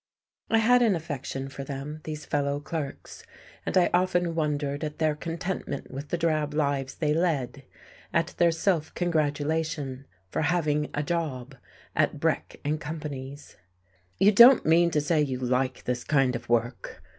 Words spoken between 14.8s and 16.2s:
to say you like this